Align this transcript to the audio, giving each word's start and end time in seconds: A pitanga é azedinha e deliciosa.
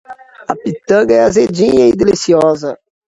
A 0.51 0.55
pitanga 0.61 1.13
é 1.13 1.21
azedinha 1.21 1.87
e 1.87 1.91
deliciosa. 1.95 2.75